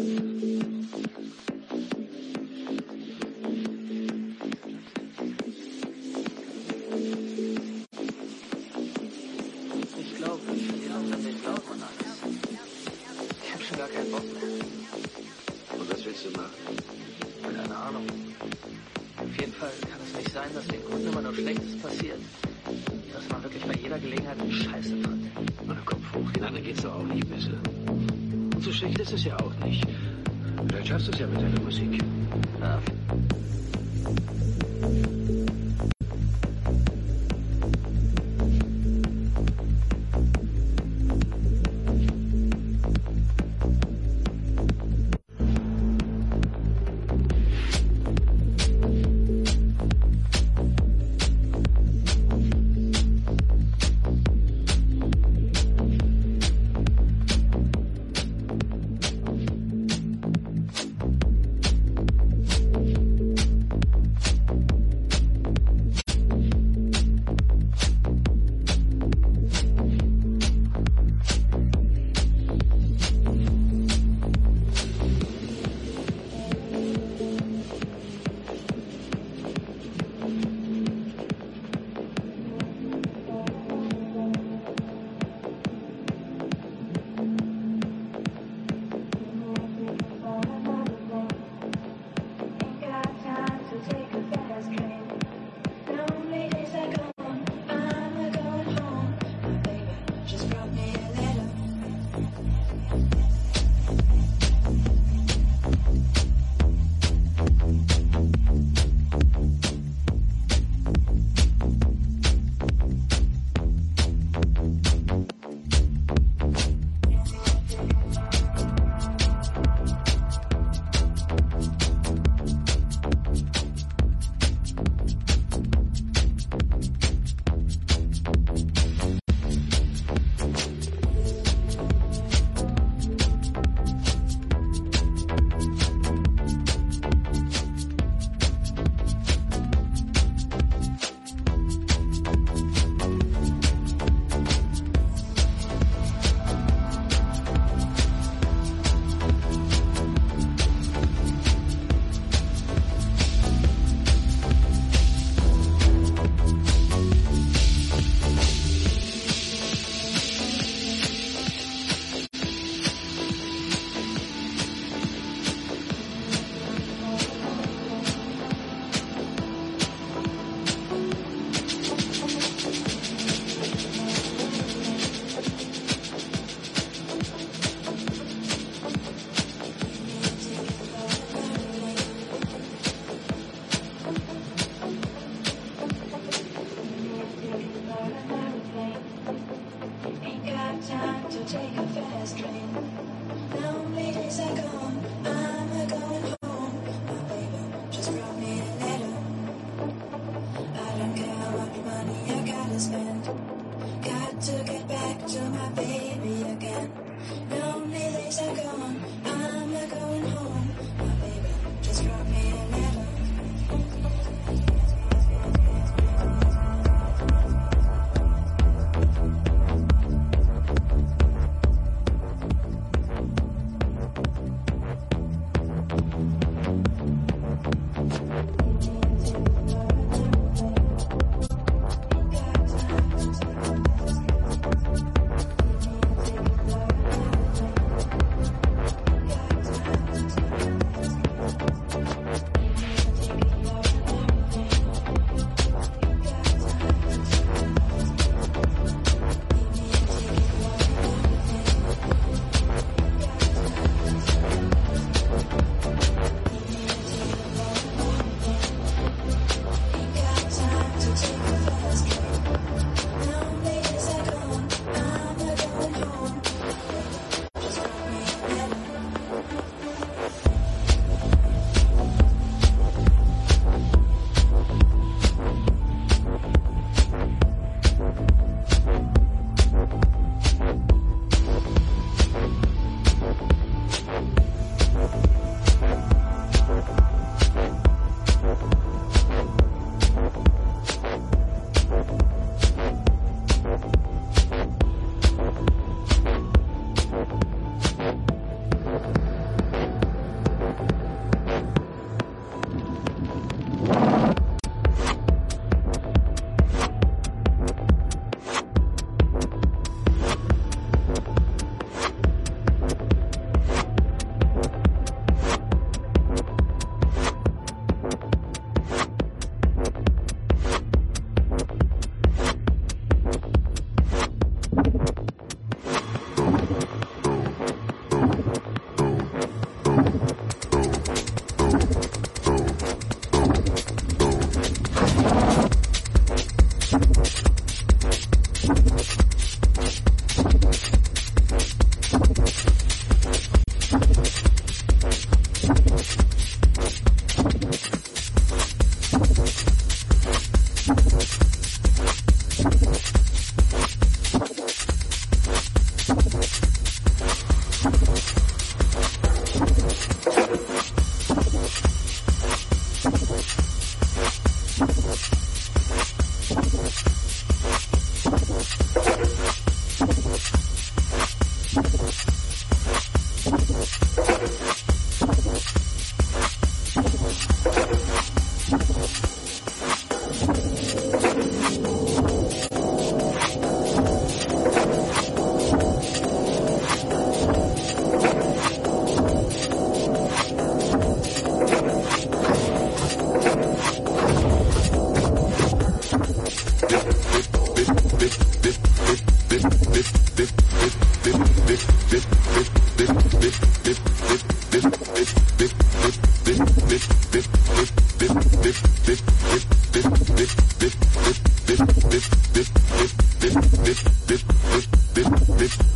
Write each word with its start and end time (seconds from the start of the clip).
Mm-hmm. 0.00 0.39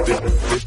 This, 0.06 0.66